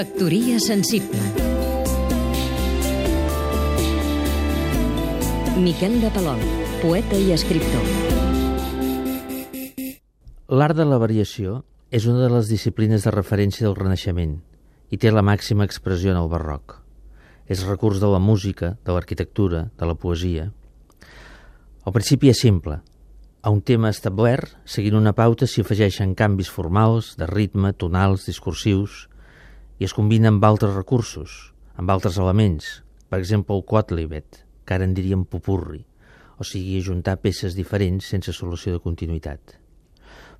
Factoria 0.00 0.56
sensible 0.56 1.20
Miquel 5.60 5.98
de 6.00 6.08
Palol, 6.14 6.40
poeta 6.80 7.18
i 7.20 7.34
escriptor 7.34 7.84
L'art 10.56 10.78
de 10.78 10.86
la 10.88 10.96
variació 11.02 11.58
és 11.92 12.06
una 12.08 12.22
de 12.22 12.30
les 12.32 12.48
disciplines 12.48 13.04
de 13.04 13.12
referència 13.12 13.66
del 13.66 13.76
Renaixement 13.76 14.38
i 14.88 14.96
té 14.96 15.12
la 15.12 15.20
màxima 15.20 15.68
expressió 15.68 16.14
en 16.14 16.22
el 16.22 16.32
barroc. 16.32 16.78
És 17.44 17.66
recurs 17.68 18.00
de 18.00 18.08
la 18.08 18.24
música, 18.24 18.78
de 18.80 18.96
l'arquitectura, 18.96 19.66
de 19.76 19.92
la 19.92 19.98
poesia. 20.00 20.48
El 21.84 21.92
principi 21.92 22.32
és 22.32 22.40
simple. 22.40 22.80
A 23.44 23.52
un 23.52 23.60
tema 23.60 23.92
establert, 23.92 24.56
seguint 24.64 24.96
una 24.96 25.12
pauta 25.12 25.44
s'hi 25.44 25.60
afegeixen 25.60 26.16
canvis 26.16 26.48
formals, 26.48 27.18
de 27.20 27.28
ritme, 27.28 27.76
tonals, 27.76 28.24
discursius, 28.32 29.10
i 29.80 29.86
es 29.88 29.94
combina 29.96 30.28
amb 30.28 30.44
altres 30.44 30.74
recursos, 30.76 31.54
amb 31.80 31.88
altres 31.88 32.18
elements, 32.20 32.82
per 33.08 33.18
exemple 33.18 33.56
el 33.56 33.64
quadlibet, 33.64 34.42
que 34.68 34.76
ara 34.76 34.84
en 34.84 34.92
diríem 34.92 35.24
popurri, 35.24 35.80
o 36.36 36.44
sigui, 36.44 36.76
ajuntar 36.78 37.16
peces 37.24 37.56
diferents 37.56 38.10
sense 38.12 38.34
solució 38.36 38.76
de 38.76 38.82
continuïtat. 38.84 39.56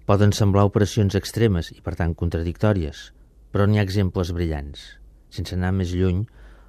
Poden 0.05 0.37
semblar 0.37 0.67
operacions 0.69 1.17
extremes 1.17 1.73
i, 1.73 1.81
per 1.81 1.97
tant, 1.97 2.13
contradictòries, 2.13 3.11
però 3.51 3.65
n'hi 3.65 3.81
ha 3.81 3.87
exemples 3.89 4.35
brillants. 4.37 4.85
Sense 5.33 5.57
anar 5.57 5.73
més 5.73 5.97
lluny, 5.97 6.27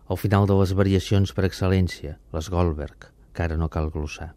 al 0.08 0.20
final 0.20 0.48
de 0.48 0.56
les 0.56 0.72
variacions 0.72 1.36
per 1.36 1.48
excel·lència, 1.48 2.18
les 2.32 2.50
Goldberg, 2.52 3.12
que 3.36 3.44
ara 3.44 3.60
no 3.60 3.68
cal 3.72 3.92
glossar. 3.92 4.32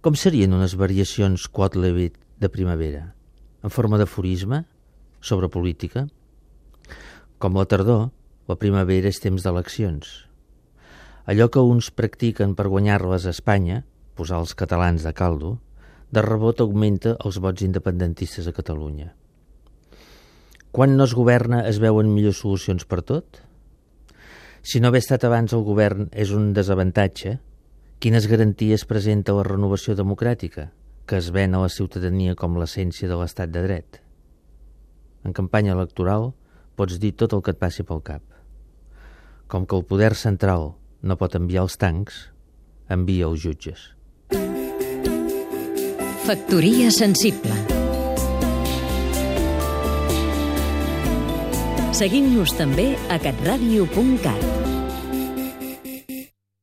Com 0.00 0.16
serien 0.16 0.52
unes 0.56 0.76
variacions 0.80 1.48
quadlibet 1.48 2.16
de 2.40 2.48
primavera? 2.52 3.10
En 3.64 3.72
forma 3.72 4.00
d'aforisme? 4.00 4.64
Sobre 5.20 5.48
política? 5.52 6.06
Com 7.36 7.52
la 7.52 7.66
tardor, 7.68 8.06
la 8.48 8.56
primavera 8.56 9.10
és 9.12 9.18
temps 9.20 9.44
d'eleccions. 9.44 10.08
Allò 11.28 11.50
que 11.52 11.60
uns 11.60 11.90
practiquen 11.92 12.54
per 12.56 12.70
guanyar-les 12.72 13.26
a 13.26 13.34
Espanya, 13.34 13.82
posar 14.16 14.38
els 14.40 14.54
catalans 14.56 15.04
de 15.04 15.12
caldo, 15.12 15.58
de 16.08 16.22
rebot 16.24 16.62
augmenta 16.64 17.12
els 17.28 17.36
vots 17.44 17.64
independentistes 17.66 18.48
a 18.48 18.54
Catalunya. 18.56 19.10
Quan 20.72 20.96
no 20.96 21.04
es 21.04 21.12
governa 21.18 21.60
es 21.68 21.80
veuen 21.82 22.08
millors 22.14 22.40
solucions 22.40 22.88
per 22.88 23.02
tot? 23.04 23.42
Si 24.64 24.80
no 24.80 24.88
haver 24.88 25.04
estat 25.04 25.28
abans 25.28 25.52
el 25.52 25.66
govern 25.66 26.08
és 26.16 26.32
un 26.32 26.54
desavantatge, 26.56 27.36
quines 28.00 28.30
garanties 28.32 28.86
presenta 28.88 29.36
la 29.36 29.44
renovació 29.44 29.92
democràtica, 29.98 30.70
que 31.04 31.20
es 31.20 31.28
ven 31.36 31.52
a 31.52 31.60
la 31.66 31.68
ciutadania 31.68 32.34
com 32.34 32.56
l'essència 32.56 33.12
de 33.12 33.20
l'estat 33.20 33.52
de 33.52 33.68
dret? 33.68 34.00
En 35.20 35.36
campanya 35.36 35.76
electoral, 35.76 36.30
pots 36.76 37.00
dir 37.02 37.14
tot 37.16 37.34
el 37.36 37.42
que 37.42 37.54
et 37.56 37.60
passi 37.60 37.84
pel 37.86 38.02
cap. 38.04 38.22
Com 39.48 39.66
que 39.66 39.76
el 39.78 39.86
poder 39.88 40.14
central 40.14 40.74
no 41.02 41.16
pot 41.18 41.36
enviar 41.38 41.64
els 41.66 41.78
tancs, 41.80 42.26
envia 42.90 43.30
els 43.30 43.42
jutges. 43.42 43.92
Factoria 46.26 46.90
sensible 46.90 47.54
Seguim-nos 51.96 52.52
també 52.58 52.90
a 53.08 53.16
catradio.cat 53.22 54.75